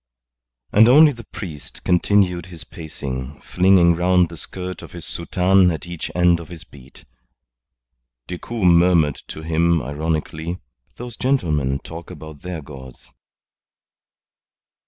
[0.71, 5.85] And only the priest continued his pacing, flinging round the skirt of his soutane at
[5.85, 7.05] each end of his beat.
[8.25, 10.57] Decoud murmured to him ironically:
[10.95, 13.11] "Those gentlemen talk about their gods."